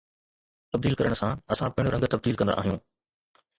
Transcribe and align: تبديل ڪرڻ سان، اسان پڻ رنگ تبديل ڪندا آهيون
تبديل 0.75 0.93
ڪرڻ 1.01 1.13
سان، 1.19 1.33
اسان 1.55 1.69
پڻ 1.77 1.85
رنگ 1.93 2.05
تبديل 2.17 2.35
ڪندا 2.43 2.59
آهيون 2.63 2.83